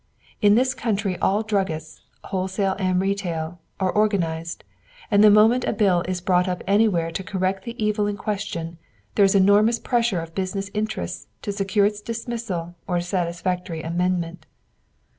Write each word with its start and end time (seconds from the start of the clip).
In 0.41 0.55
this 0.55 0.73
country 0.73 1.15
all 1.19 1.43
druggists, 1.43 2.01
wholesale 2.23 2.75
and 2.79 2.99
retail, 2.99 3.59
are 3.79 3.91
organized, 3.91 4.63
and 5.11 5.23
the 5.23 5.29
moment 5.29 5.63
a 5.65 5.73
bill 5.73 6.01
is 6.07 6.21
brought 6.21 6.47
up 6.47 6.63
anywhere 6.65 7.11
to 7.11 7.23
correct 7.23 7.65
the 7.65 7.75
evil 7.77 8.07
in 8.07 8.17
question, 8.17 8.79
there 9.13 9.25
is 9.25 9.35
enormous 9.35 9.77
pressure 9.77 10.19
of 10.19 10.33
business 10.33 10.71
interests 10.73 11.27
to 11.43 11.51
secure 11.51 11.85
its 11.85 12.01
dismissal 12.01 12.73
or 12.87 12.99
satisfactory 12.99 13.83
amendment. 13.83 14.47